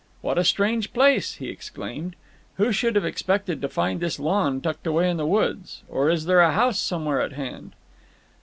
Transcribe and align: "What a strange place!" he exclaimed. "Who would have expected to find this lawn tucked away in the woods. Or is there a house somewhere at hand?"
"What 0.21 0.39
a 0.39 0.43
strange 0.43 0.93
place!" 0.93 1.35
he 1.35 1.49
exclaimed. 1.49 2.15
"Who 2.55 2.65
would 2.81 2.95
have 2.95 3.05
expected 3.05 3.61
to 3.61 3.69
find 3.69 3.99
this 3.99 4.19
lawn 4.19 4.59
tucked 4.59 4.87
away 4.87 5.07
in 5.07 5.17
the 5.17 5.27
woods. 5.27 5.83
Or 5.87 6.09
is 6.09 6.25
there 6.25 6.41
a 6.41 6.53
house 6.53 6.79
somewhere 6.79 7.21
at 7.21 7.33
hand?" 7.33 7.73